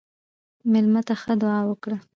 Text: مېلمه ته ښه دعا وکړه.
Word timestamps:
مېلمه 0.71 1.01
ته 1.07 1.13
ښه 1.21 1.33
دعا 1.41 1.59
وکړه. 1.69 1.97